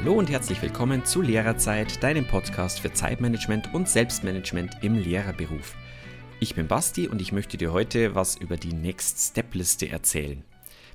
[0.00, 5.74] Hallo und herzlich willkommen zu Lehrerzeit, deinem Podcast für Zeitmanagement und Selbstmanagement im Lehrerberuf.
[6.38, 10.44] Ich bin Basti und ich möchte dir heute was über die Next Step Liste erzählen.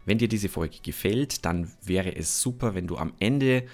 [0.05, 3.66] Wenn dir diese Folge gefällt, dann wäre es super, wenn du am Ende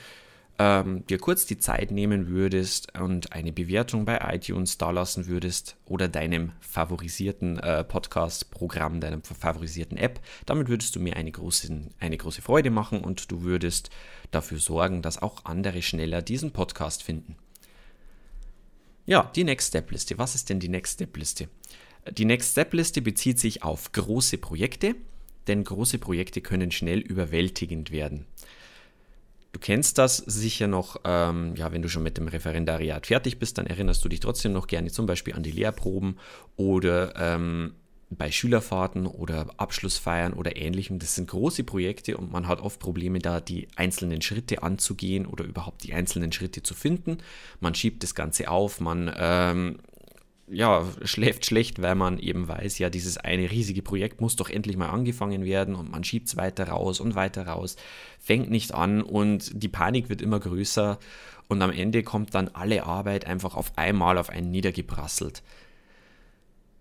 [0.59, 6.09] ähm, dir kurz die Zeit nehmen würdest und eine Bewertung bei iTunes dalassen würdest oder
[6.09, 10.19] deinem favorisierten äh, Podcast-Programm, deinem favorisierten App.
[10.45, 13.89] Damit würdest du mir eine große, eine große Freude machen und du würdest
[14.31, 17.37] dafür sorgen, dass auch andere schneller diesen Podcast finden.
[19.05, 20.17] Ja, die Next Step Liste.
[20.17, 21.47] Was ist denn die Next Step Liste?
[22.11, 24.95] Die Next Step Liste bezieht sich auf große Projekte,
[25.47, 28.25] denn große Projekte können schnell überwältigend werden.
[29.51, 33.57] Du kennst das sicher noch, ähm, ja, wenn du schon mit dem Referendariat fertig bist,
[33.57, 36.19] dann erinnerst du dich trotzdem noch gerne zum Beispiel an die Lehrproben
[36.55, 37.73] oder ähm,
[38.11, 40.99] bei Schülerfahrten oder Abschlussfeiern oder ähnlichem.
[40.99, 45.45] Das sind große Projekte und man hat oft Probleme, da die einzelnen Schritte anzugehen oder
[45.45, 47.17] überhaupt die einzelnen Schritte zu finden.
[47.59, 49.79] Man schiebt das Ganze auf, man ähm,
[50.51, 54.77] ja, schläft schlecht, weil man eben weiß, ja, dieses eine riesige Projekt muss doch endlich
[54.77, 57.75] mal angefangen werden und man schiebt es weiter raus und weiter raus,
[58.19, 60.99] fängt nicht an und die Panik wird immer größer
[61.47, 65.43] und am Ende kommt dann alle Arbeit einfach auf einmal auf einen niedergeprasselt.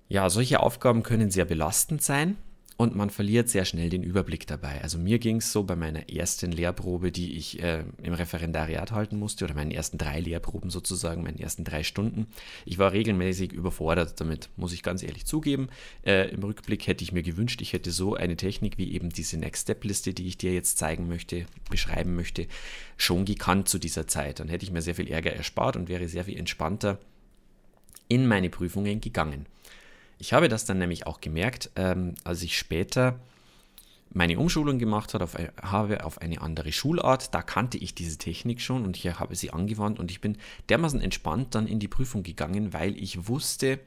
[0.09, 2.37] Ja, solche Aufgaben können sehr belastend sein
[2.79, 4.81] und man verliert sehr schnell den Überblick dabei.
[4.83, 9.19] Also mir ging es so bei meiner ersten Lehrprobe, die ich äh, im Referendariat halten
[9.19, 12.29] musste, oder meinen ersten drei Lehrproben sozusagen, meinen ersten drei Stunden.
[12.65, 15.71] Ich war regelmäßig überfordert damit, muss ich ganz ehrlich zugeben.
[16.07, 19.39] Äh, Im Rückblick hätte ich mir gewünscht, ich hätte so eine Technik wie eben diese
[19.39, 22.47] Next Step Liste, die ich dir jetzt zeigen möchte, beschreiben möchte,
[22.97, 24.39] schon gekannt zu dieser Zeit.
[24.39, 27.01] Dann hätte ich mir sehr viel Ärger erspart und wäre sehr viel entspannter
[28.07, 29.47] in meine Prüfungen gegangen.
[30.19, 33.19] Ich habe das dann nämlich auch gemerkt, ähm, als ich später
[34.13, 37.35] meine Umschulung gemacht hat, auf, habe auf eine andere Schulart.
[37.35, 41.01] Da kannte ich diese Technik schon und ich habe sie angewandt und ich bin dermaßen
[41.01, 43.81] entspannt dann in die Prüfung gegangen, weil ich wusste,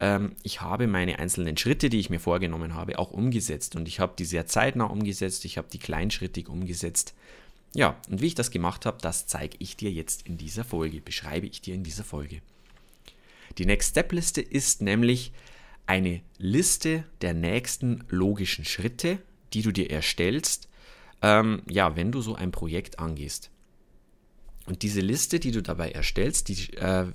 [0.00, 4.00] ähm, ich habe meine einzelnen Schritte, die ich mir vorgenommen habe, auch umgesetzt und ich
[4.00, 7.14] habe die sehr zeitnah umgesetzt, ich habe die kleinschrittig umgesetzt.
[7.74, 11.00] Ja, und wie ich das gemacht habe, das zeige ich dir jetzt in dieser Folge,
[11.02, 12.40] beschreibe ich dir in dieser Folge.
[13.58, 15.32] Die Next Step Liste ist nämlich
[15.88, 19.18] eine Liste der nächsten logischen Schritte,
[19.54, 20.68] die du dir erstellst,
[21.22, 23.50] ähm, ja, wenn du so ein Projekt angehst.
[24.66, 27.06] Und diese Liste, die du dabei erstellst, die äh,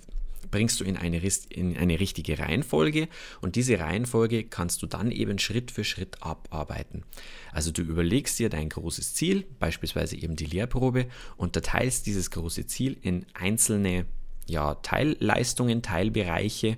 [0.49, 3.07] bringst du in eine, in eine richtige Reihenfolge
[3.41, 7.03] und diese Reihenfolge kannst du dann eben Schritt für Schritt abarbeiten.
[7.51, 11.05] Also du überlegst dir dein großes Ziel, beispielsweise eben die Lehrprobe,
[11.37, 14.05] unterteilst dieses große Ziel in einzelne
[14.47, 16.77] ja, Teilleistungen, Teilbereiche,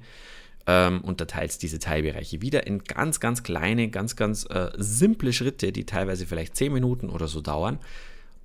[0.68, 5.86] ähm, unterteilst diese Teilbereiche wieder in ganz, ganz kleine, ganz, ganz äh, simple Schritte, die
[5.86, 7.80] teilweise vielleicht 10 Minuten oder so dauern.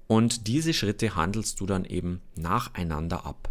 [0.07, 3.51] Und diese Schritte handelst du dann eben nacheinander ab.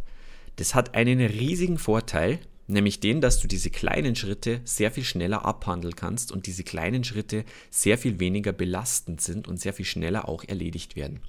[0.58, 5.46] Das hat einen riesigen Vorteil, nämlich den, dass du diese kleinen Schritte sehr viel schneller
[5.46, 10.28] abhandeln kannst und diese kleinen Schritte sehr viel weniger belastend sind und sehr viel schneller
[10.28, 11.22] auch erledigt werden.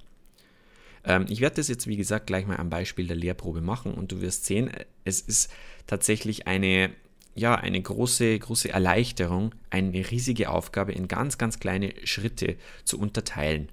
[1.04, 4.12] Ähm, ich werde das jetzt, wie gesagt, gleich mal am Beispiel der Lehrprobe machen und
[4.12, 4.70] du wirst sehen,
[5.04, 5.50] es ist
[5.86, 6.90] tatsächlich eine
[7.34, 13.68] ja, eine große, große Erleichterung, eine riesige Aufgabe in ganz, ganz kleine Schritte zu unterteilen.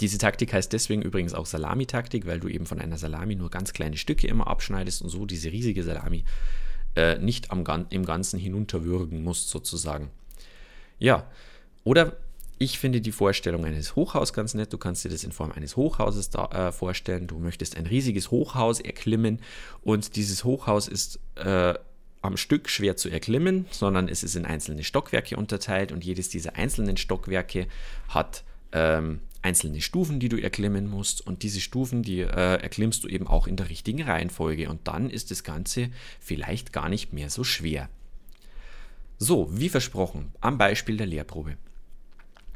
[0.00, 3.72] Diese Taktik heißt deswegen übrigens auch Salami-Taktik, weil du eben von einer Salami nur ganz
[3.72, 6.24] kleine Stücke immer abschneidest und so diese riesige Salami
[6.96, 10.10] äh, nicht am, im Ganzen hinunterwürgen musst, sozusagen.
[10.98, 11.30] Ja,
[11.84, 12.16] oder
[12.58, 14.72] ich finde die Vorstellung eines Hochhauses ganz nett.
[14.72, 17.26] Du kannst dir das in Form eines Hochhauses da, äh, vorstellen.
[17.26, 19.40] Du möchtest ein riesiges Hochhaus erklimmen
[19.82, 21.74] und dieses Hochhaus ist äh,
[22.22, 26.56] am Stück schwer zu erklimmen, sondern es ist in einzelne Stockwerke unterteilt und jedes dieser
[26.56, 27.66] einzelnen Stockwerke
[28.08, 33.08] hat ähm, einzelne Stufen, die du erklimmen musst und diese Stufen, die äh, erklimmst du
[33.08, 35.90] eben auch in der richtigen Reihenfolge und dann ist das Ganze
[36.20, 37.88] vielleicht gar nicht mehr so schwer.
[39.18, 41.56] So, wie versprochen, am Beispiel der Lehrprobe.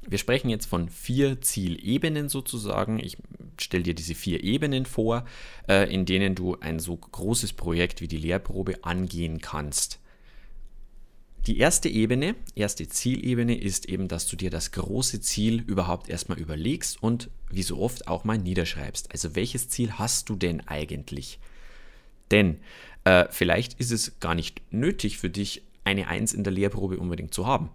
[0.09, 3.01] Wir sprechen jetzt von vier Zielebenen sozusagen.
[3.01, 3.19] Ich
[3.63, 5.25] stelle dir diese vier Ebenen vor,
[5.69, 10.01] äh, in denen du ein so großes Projekt wie die Lehrprobe angehen kannst.
[11.47, 16.41] Die erste Ebene, erste Zielebene ist eben, dass du dir das große Ziel überhaupt erstmal
[16.41, 19.13] überlegst und wie so oft auch mal niederschreibst.
[19.13, 21.39] Also welches Ziel hast du denn eigentlich?
[22.33, 22.59] Denn
[23.05, 27.33] äh, vielleicht ist es gar nicht nötig für dich, eine Eins in der Lehrprobe unbedingt
[27.33, 27.71] zu haben.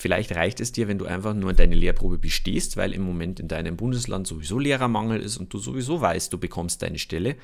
[0.00, 3.48] Vielleicht reicht es dir, wenn du einfach nur deine Lehrprobe bestehst, weil im Moment in
[3.48, 7.34] deinem Bundesland sowieso Lehrermangel ist und du sowieso weißt, du bekommst deine Stelle.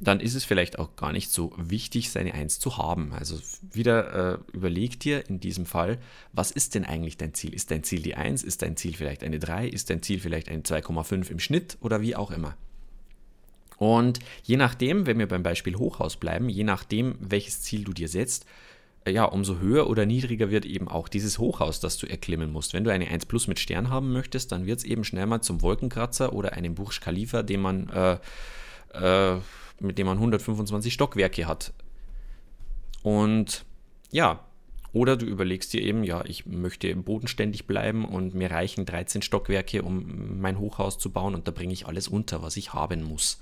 [0.00, 3.12] Dann ist es vielleicht auch gar nicht so wichtig, seine Eins zu haben.
[3.12, 3.38] Also
[3.74, 5.98] wieder äh, überleg dir in diesem Fall,
[6.32, 7.52] was ist denn eigentlich dein Ziel?
[7.52, 8.42] Ist dein Ziel die Eins?
[8.42, 9.68] Ist dein Ziel vielleicht eine 3?
[9.68, 12.56] Ist dein Ziel vielleicht eine 2,5 im Schnitt oder wie auch immer?
[13.76, 18.08] Und je nachdem, wenn wir beim Beispiel Hochhaus bleiben, je nachdem, welches Ziel du dir
[18.08, 18.46] setzt,
[19.08, 22.74] ja, umso höher oder niedriger wird eben auch dieses Hochhaus, das du erklimmen musst.
[22.74, 25.40] Wenn du eine 1 Plus mit Stern haben möchtest, dann wird es eben schnell mal
[25.40, 28.18] zum Wolkenkratzer oder einem Burj Khalifa, den man, äh,
[28.94, 29.40] äh,
[29.80, 31.72] mit dem man 125 Stockwerke hat.
[33.02, 33.64] Und
[34.10, 34.44] ja,
[34.92, 39.82] oder du überlegst dir eben, ja, ich möchte bodenständig bleiben und mir reichen 13 Stockwerke,
[39.82, 43.40] um mein Hochhaus zu bauen und da bringe ich alles unter, was ich haben muss.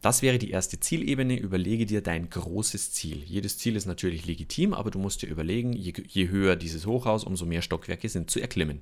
[0.00, 1.36] Das wäre die erste Zielebene.
[1.38, 3.22] Überlege dir dein großes Ziel.
[3.24, 7.24] Jedes Ziel ist natürlich legitim, aber du musst dir überlegen, je, je höher dieses Hochhaus,
[7.24, 8.80] umso mehr Stockwerke sind zu erklimmen.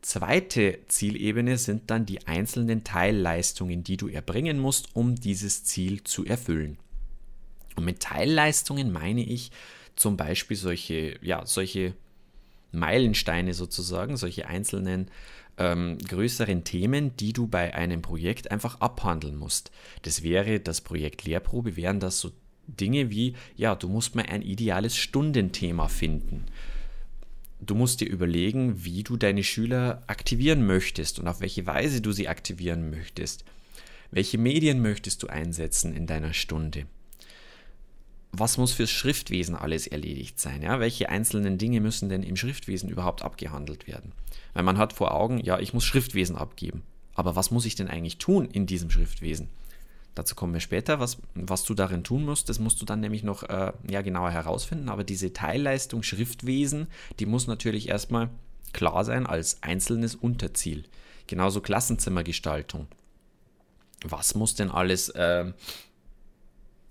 [0.00, 6.24] Zweite Zielebene sind dann die einzelnen Teilleistungen, die du erbringen musst, um dieses Ziel zu
[6.24, 6.78] erfüllen.
[7.76, 9.50] Und mit Teilleistungen meine ich
[9.96, 11.94] zum Beispiel solche, ja, solche
[12.72, 15.10] Meilensteine sozusagen, solche einzelnen
[15.56, 19.70] ähm, größeren Themen, die du bei einem Projekt einfach abhandeln musst.
[20.02, 22.30] Das wäre das Projekt Lehrprobe, wären das so
[22.66, 26.44] Dinge wie, ja, du musst mal ein ideales Stundenthema finden.
[27.60, 32.12] Du musst dir überlegen, wie du deine Schüler aktivieren möchtest und auf welche Weise du
[32.12, 33.44] sie aktivieren möchtest.
[34.10, 36.86] Welche Medien möchtest du einsetzen in deiner Stunde?
[38.32, 40.62] Was muss fürs Schriftwesen alles erledigt sein?
[40.62, 40.80] Ja?
[40.80, 44.12] Welche einzelnen Dinge müssen denn im Schriftwesen überhaupt abgehandelt werden?
[44.52, 46.82] Weil man hat vor Augen, ja, ich muss Schriftwesen abgeben.
[47.14, 49.48] Aber was muss ich denn eigentlich tun in diesem Schriftwesen?
[50.14, 51.00] Dazu kommen wir später.
[51.00, 54.30] Was, was du darin tun musst, das musst du dann nämlich noch äh, ja, genauer
[54.30, 54.88] herausfinden.
[54.88, 56.88] Aber diese Teilleistung Schriftwesen,
[57.18, 58.30] die muss natürlich erstmal
[58.72, 60.84] klar sein als einzelnes Unterziel.
[61.26, 62.88] Genauso Klassenzimmergestaltung.
[64.04, 65.52] Was muss denn alles äh,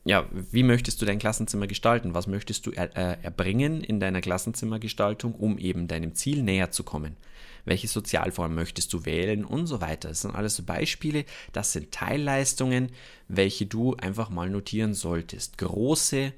[0.07, 2.13] ja, wie möchtest du dein Klassenzimmer gestalten?
[2.13, 6.83] Was möchtest du er, äh, erbringen in deiner Klassenzimmergestaltung, um eben deinem Ziel näher zu
[6.83, 7.17] kommen?
[7.65, 10.07] Welche Sozialform möchtest du wählen und so weiter?
[10.07, 12.93] Das sind alles so Beispiele, das sind Teilleistungen,
[13.27, 15.57] welche du einfach mal notieren solltest.
[15.57, 16.31] Große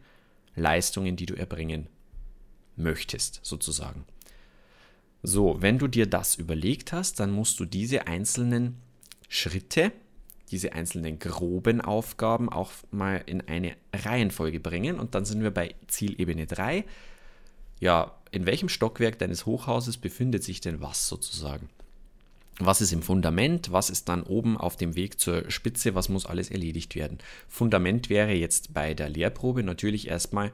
[0.56, 1.86] Leistungen, die du erbringen
[2.76, 4.04] möchtest, sozusagen.
[5.22, 8.78] So, wenn du dir das überlegt hast, dann musst du diese einzelnen
[9.28, 9.92] Schritte,
[10.52, 15.00] diese einzelnen groben Aufgaben auch mal in eine Reihenfolge bringen.
[15.00, 16.86] Und dann sind wir bei Zielebene 3.
[17.80, 21.70] Ja, in welchem Stockwerk deines Hochhauses befindet sich denn was sozusagen?
[22.60, 23.72] Was ist im Fundament?
[23.72, 25.96] Was ist dann oben auf dem Weg zur Spitze?
[25.96, 27.20] Was muss alles erledigt werden?
[27.48, 30.52] Fundament wäre jetzt bei der Lehrprobe natürlich erstmal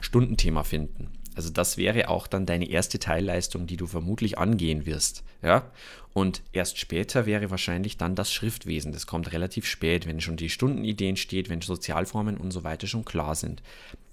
[0.00, 1.08] Stundenthema finden.
[1.38, 5.22] Also das wäre auch dann deine erste Teilleistung, die du vermutlich angehen wirst.
[5.40, 5.70] Ja?
[6.12, 8.90] Und erst später wäre wahrscheinlich dann das Schriftwesen.
[8.90, 13.04] Das kommt relativ spät, wenn schon die Stundenideen steht, wenn Sozialformen und so weiter schon
[13.04, 13.62] klar sind.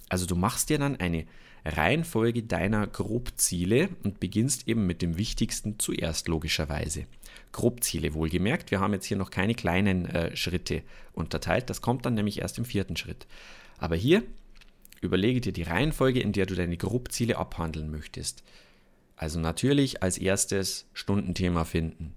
[0.08, 1.26] Also du machst dir dann eine
[1.66, 7.08] Reihenfolge deiner Grobziele und beginnst eben mit dem Wichtigsten zuerst logischerweise.
[7.54, 10.84] Grobziele wohlgemerkt, wir haben jetzt hier noch keine kleinen äh, Schritte
[11.14, 13.26] unterteilt, das kommt dann nämlich erst im vierten Schritt.
[13.80, 14.22] Aber hier
[15.02, 18.44] Überlege dir die Reihenfolge, in der du deine Grobziele abhandeln möchtest.
[19.16, 22.16] Also natürlich als erstes Stundenthema finden.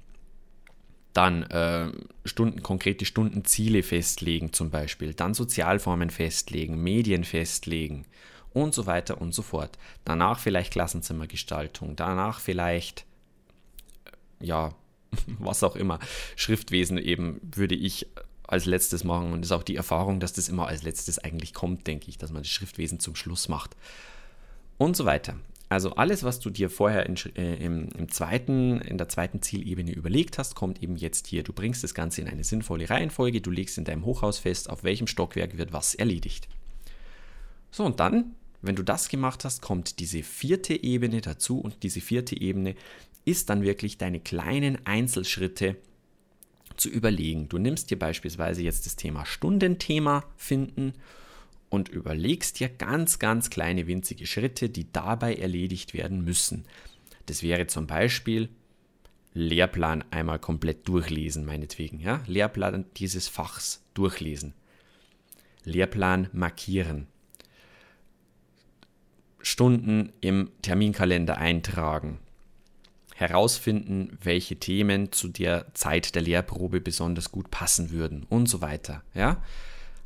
[1.13, 1.91] Dann äh,
[2.25, 5.15] Stunden, konkrete Stundenziele festlegen zum Beispiel.
[5.15, 8.05] Dann Sozialformen festlegen, Medien festlegen
[8.53, 9.79] und so weiter und so fort.
[10.05, 11.97] Danach vielleicht Klassenzimmergestaltung.
[11.97, 13.05] Danach vielleicht,
[14.41, 14.75] äh, ja,
[15.38, 15.99] was auch immer,
[16.37, 18.07] Schriftwesen eben würde ich
[18.49, 19.33] als letztes machen.
[19.33, 22.33] Und ist auch die Erfahrung, dass das immer als letztes eigentlich kommt, denke ich, dass
[22.33, 23.76] man das Schriftwesen zum Schluss macht.
[24.78, 25.37] Und so weiter.
[25.69, 29.93] Also alles, was du dir vorher in, äh, im, im, zweiten, in der zweiten Zielebene
[29.93, 31.43] überlegt hast, kommt eben jetzt hier.
[31.43, 34.83] Du bringst das Ganze in eine sinnvolle Reihenfolge, du legst in deinem Hochhaus fest, auf
[34.83, 36.49] welchem Stockwerk wird was erledigt.
[37.71, 42.00] So, und dann, wenn du das gemacht hast, kommt diese vierte Ebene dazu und diese
[42.00, 42.75] vierte Ebene
[43.26, 45.76] ist dann wirklich deine kleinen Einzelschritte,
[46.80, 47.49] zu überlegen.
[47.49, 50.94] Du nimmst dir beispielsweise jetzt das Thema Stundenthema finden
[51.68, 56.64] und überlegst dir ganz, ganz kleine winzige Schritte, die dabei erledigt werden müssen.
[57.26, 58.49] Das wäre zum Beispiel
[59.35, 62.00] Lehrplan einmal komplett durchlesen, meinetwegen.
[62.00, 62.23] Ja?
[62.26, 64.54] Lehrplan dieses Fachs durchlesen.
[65.64, 67.06] Lehrplan markieren.
[69.40, 72.18] Stunden im Terminkalender eintragen
[73.19, 79.03] herausfinden, welche Themen zu der Zeit der Lehrprobe besonders gut passen würden und so weiter.
[79.13, 79.43] Ja?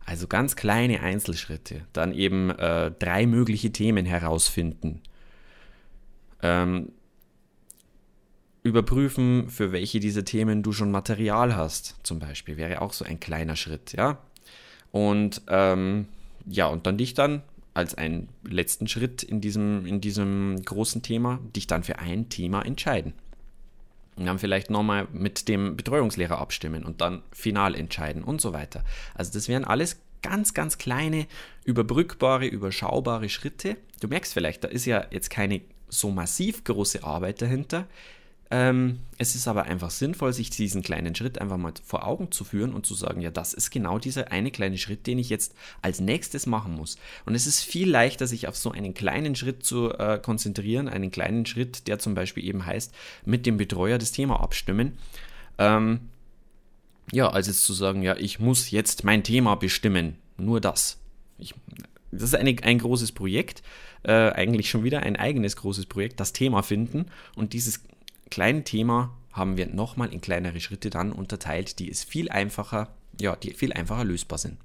[0.07, 1.83] Also ganz kleine Einzelschritte.
[1.93, 5.03] Dann eben äh, drei mögliche Themen herausfinden.
[6.43, 6.93] Ähm,
[8.63, 13.21] überprüfen, für welche dieser Themen du schon Material hast, zum Beispiel, wäre auch so ein
[13.21, 14.23] kleiner Schritt, ja.
[14.91, 16.09] Und ähm,
[16.47, 17.43] ja, und dann dich dann
[17.75, 22.63] als einen letzten Schritt in diesem, in diesem großen Thema dich dann für ein Thema
[22.63, 23.15] entscheiden.
[24.17, 28.85] Und dann vielleicht nochmal mit dem Betreuungslehrer abstimmen und dann final entscheiden und so weiter.
[29.15, 31.27] Also das wären alles ganz, ganz kleine,
[31.65, 33.77] überbrückbare, überschaubare Schritte.
[34.01, 37.87] Du merkst vielleicht, da ist ja jetzt keine so massiv große Arbeit dahinter.
[38.55, 42.45] Ähm, es ist aber einfach sinnvoll, sich diesen kleinen Schritt einfach mal vor Augen zu
[42.45, 45.55] führen und zu sagen, ja, das ist genau dieser eine kleine Schritt, den ich jetzt
[45.81, 46.99] als nächstes machen muss.
[47.25, 51.11] Und es ist viel leichter, sich auf so einen kleinen Schritt zu äh, konzentrieren, einen
[51.11, 52.95] kleinen Schritt, der zum Beispiel eben heißt,
[53.25, 54.99] mit dem Betreuer das Thema abstimmen.
[55.57, 56.11] Ähm,
[57.11, 60.19] ja, als jetzt zu sagen, ja, ich muss jetzt mein Thema bestimmen.
[60.37, 60.99] Nur das.
[61.39, 61.55] Ich,
[62.11, 63.63] das ist eine, ein großes Projekt,
[64.03, 67.07] äh, eigentlich schon wieder ein eigenes großes Projekt, das Thema finden.
[67.35, 67.81] Und dieses
[68.33, 72.89] kleine Thema haben wir nochmal in kleinere Schritte dann unterteilt, die es viel einfacher,
[73.21, 74.57] ja, die viel einfacher lösbar sind.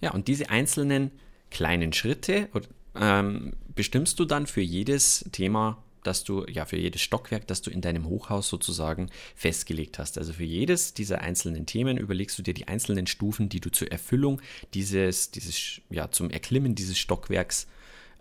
[0.00, 1.12] Ja, und diese einzelnen
[1.50, 2.48] kleinen Schritte
[2.96, 7.70] ähm, bestimmst du dann für jedes Thema, das du, ja, für jedes Stockwerk, das du
[7.70, 10.18] in deinem Hochhaus sozusagen festgelegt hast.
[10.18, 13.92] Also für jedes dieser einzelnen Themen überlegst du dir die einzelnen Stufen, die du zur
[13.92, 14.40] Erfüllung
[14.74, 17.68] dieses, dieses, ja, zum Erklimmen dieses Stockwerks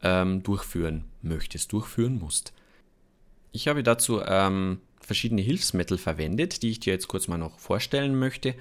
[0.04, 2.54] ähm, durchführen möchtest, durchführen musst.
[3.58, 8.18] Ich habe dazu ähm, verschiedene Hilfsmittel verwendet, die ich dir jetzt kurz mal noch vorstellen
[8.20, 8.54] möchte.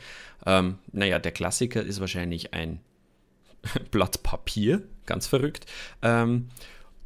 [0.47, 2.81] Ähm, naja, der Klassiker ist wahrscheinlich ein
[3.91, 5.67] Blatt Papier, ganz verrückt.
[6.01, 6.49] Ähm,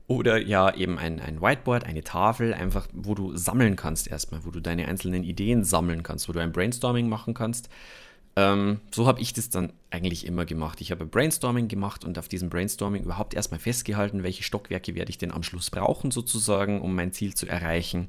[0.06, 4.52] oder ja, eben ein, ein Whiteboard, eine Tafel, einfach, wo du sammeln kannst erstmal, wo
[4.52, 7.70] du deine einzelnen Ideen sammeln kannst, wo du ein Brainstorming machen kannst.
[8.36, 10.80] Ähm, so habe ich das dann eigentlich immer gemacht.
[10.80, 15.18] Ich habe Brainstorming gemacht und auf diesem Brainstorming überhaupt erstmal festgehalten, welche Stockwerke werde ich
[15.18, 18.08] denn am Schluss brauchen, sozusagen, um mein Ziel zu erreichen.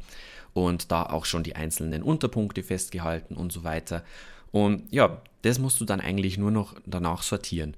[0.54, 4.04] Und da auch schon die einzelnen Unterpunkte festgehalten und so weiter.
[4.52, 7.76] Und ja, das musst du dann eigentlich nur noch danach sortieren.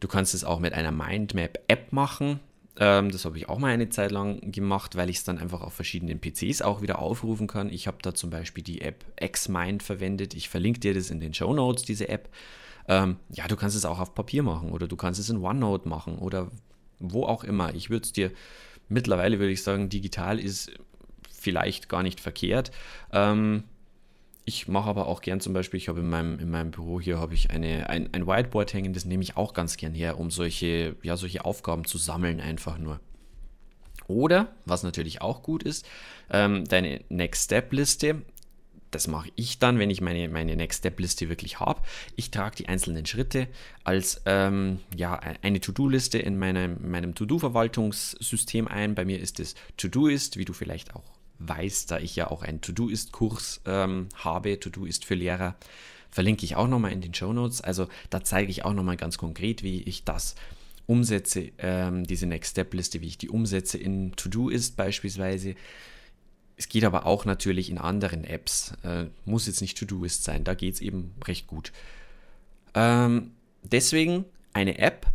[0.00, 2.40] Du kannst es auch mit einer Mindmap-App machen.
[2.78, 5.60] Ähm, das habe ich auch mal eine Zeit lang gemacht, weil ich es dann einfach
[5.60, 7.70] auf verschiedenen PCs auch wieder aufrufen kann.
[7.70, 10.34] Ich habe da zum Beispiel die App Xmind verwendet.
[10.34, 12.28] Ich verlinke dir das in den Show Notes, diese App.
[12.88, 15.88] Ähm, ja, du kannst es auch auf Papier machen oder du kannst es in OneNote
[15.88, 16.50] machen oder
[16.98, 17.74] wo auch immer.
[17.74, 18.30] Ich würde es dir
[18.88, 20.72] mittlerweile, würde ich sagen, digital ist
[21.30, 22.70] vielleicht gar nicht verkehrt.
[23.12, 23.64] Ähm,
[24.50, 27.20] ich mache aber auch gern zum Beispiel, ich habe in meinem, in meinem Büro hier
[27.20, 30.32] habe ich eine, ein, ein Whiteboard hängen, das nehme ich auch ganz gern her, um
[30.32, 32.98] solche, ja, solche Aufgaben zu sammeln, einfach nur.
[34.08, 35.86] Oder, was natürlich auch gut ist,
[36.30, 38.22] ähm, deine Next Step Liste.
[38.90, 41.82] Das mache ich dann, wenn ich meine, meine Next Step Liste wirklich habe.
[42.16, 43.46] Ich trage die einzelnen Schritte
[43.84, 48.96] als ähm, ja, eine To-Do-Liste in meinem, meinem To-Do-Verwaltungssystem ein.
[48.96, 52.60] Bei mir ist es To-Do-Ist, wie du vielleicht auch weiß, da ich ja auch einen
[52.60, 55.56] To-Do-Ist-Kurs ähm, habe, To-Do-Ist für Lehrer,
[56.10, 57.60] verlinke ich auch nochmal in den Show Notes.
[57.60, 60.34] Also da zeige ich auch nochmal ganz konkret, wie ich das
[60.86, 65.54] umsetze, ähm, diese Next-Step-Liste, wie ich die umsetze in To-Do-Ist beispielsweise.
[66.56, 68.74] Es geht aber auch natürlich in anderen Apps.
[68.82, 71.72] Äh, muss jetzt nicht To-Do-Ist sein, da geht es eben recht gut.
[72.74, 73.32] Ähm,
[73.62, 75.06] deswegen eine App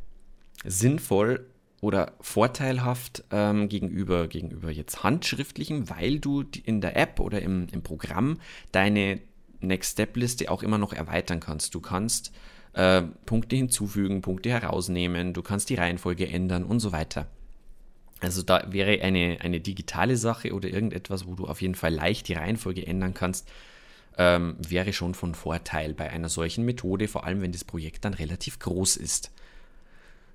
[0.63, 1.46] sinnvoll
[1.82, 7.84] oder vorteilhaft ähm, gegenüber, gegenüber jetzt handschriftlichem, weil du in der App oder im, im
[7.84, 8.39] Programm
[8.72, 9.22] deine
[9.60, 11.75] Next Step Liste auch immer noch erweitern kannst.
[11.75, 12.32] Du kannst
[12.74, 17.27] äh, Punkte hinzufügen, Punkte herausnehmen, du kannst die Reihenfolge ändern und so weiter.
[18.22, 22.27] Also da wäre eine, eine digitale Sache oder irgendetwas, wo du auf jeden Fall leicht
[22.27, 23.48] die Reihenfolge ändern kannst,
[24.17, 28.13] ähm, wäre schon von Vorteil bei einer solchen Methode, vor allem wenn das Projekt dann
[28.13, 29.32] relativ groß ist.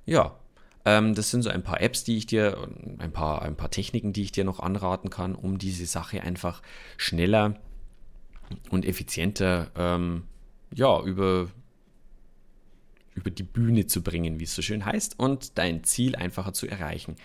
[0.05, 0.37] Ja,
[0.85, 2.69] ähm, das sind so ein paar Apps, die ich dir,
[2.99, 6.63] ein paar, ein paar Techniken, die ich dir noch anraten kann, um diese Sache einfach
[6.97, 7.57] schneller
[8.71, 10.25] und effizienter ähm,
[10.75, 11.49] ja, über,
[13.15, 16.67] über die Bühne zu bringen, wie es so schön heißt, und dein Ziel einfacher zu
[16.67, 17.17] erreichen.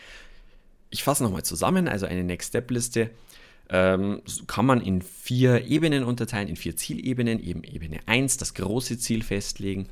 [0.90, 3.12] Ich fasse nochmal zusammen, also eine Next Step Liste
[3.70, 8.98] ähm, kann man in vier Ebenen unterteilen, in vier Zielebenen, eben Ebene 1, das große
[9.00, 9.88] Ziel festlegen,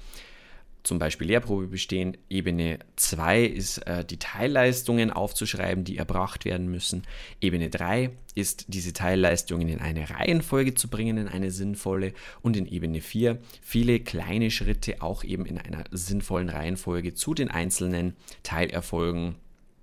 [0.84, 2.18] zum Beispiel Lehrprobe bestehen.
[2.30, 7.04] Ebene 2 ist äh, die Teilleistungen aufzuschreiben, die erbracht werden müssen.
[7.40, 12.14] Ebene 3 ist diese Teilleistungen in eine Reihenfolge zu bringen, in eine sinnvolle.
[12.42, 17.50] Und in Ebene 4 viele kleine Schritte auch eben in einer sinnvollen Reihenfolge zu den
[17.50, 19.36] einzelnen Teilerfolgen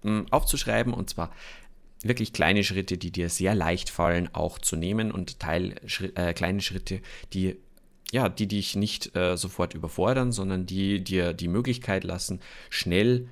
[0.02, 0.92] mh, hm, aufzuschreiben.
[0.92, 1.32] Und zwar
[2.02, 5.76] wirklich kleine Schritte, die dir sehr leicht fallen, auch zu nehmen und Teil,
[6.14, 7.00] äh, kleine Schritte,
[7.32, 7.56] die
[8.12, 13.28] ja, die dich nicht äh, sofort überfordern, sondern die dir die Möglichkeit lassen, schnell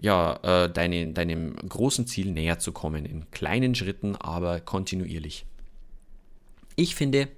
[0.00, 5.44] ja, äh, deine, deinem großen Ziel näher zu kommen, in kleinen Schritten, aber kontinuierlich.
[6.74, 7.28] Ich finde,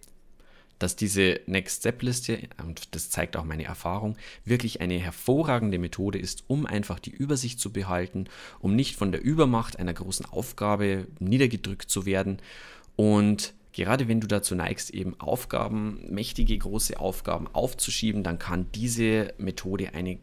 [0.79, 6.19] dass diese Next Step Liste, und das zeigt auch meine Erfahrung, wirklich eine hervorragende Methode
[6.19, 8.27] ist, um einfach die Übersicht zu behalten,
[8.61, 12.39] um nicht von der Übermacht einer großen Aufgabe niedergedrückt zu werden
[12.97, 19.35] Und gerade wenn du dazu neigst, eben Aufgaben, mächtige große Aufgaben aufzuschieben, dann kann diese
[19.39, 20.19] Methode eine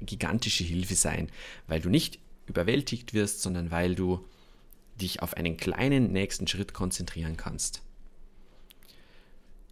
[0.00, 1.30] gigantische Hilfe sein,
[1.66, 4.24] weil du nicht überwältigt wirst, sondern weil du
[5.00, 7.82] dich auf einen kleinen nächsten Schritt konzentrieren kannst.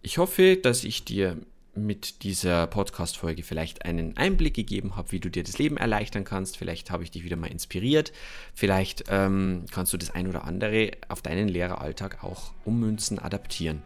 [0.01, 1.37] Ich hoffe, dass ich dir
[1.75, 6.57] mit dieser Podcast-Folge vielleicht einen Einblick gegeben habe, wie du dir das Leben erleichtern kannst.
[6.57, 8.11] Vielleicht habe ich dich wieder mal inspiriert.
[8.53, 13.81] Vielleicht ähm, kannst du das ein oder andere auf deinen Lehreralltag auch ummünzen, adaptieren.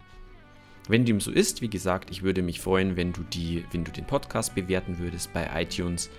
[0.87, 3.91] Wenn dem so ist, wie gesagt, ich würde mich freuen, wenn du, die, wenn du
[3.91, 6.09] den Podcast bewerten würdest bei iTunes.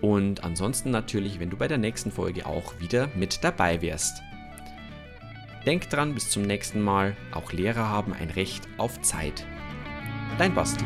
[0.00, 4.22] Und ansonsten natürlich, wenn du bei der nächsten Folge auch wieder mit dabei wärst.
[5.64, 9.44] Denk dran, bis zum nächsten Mal, auch Lehrer haben ein Recht auf Zeit.
[10.38, 10.84] Dein Basti.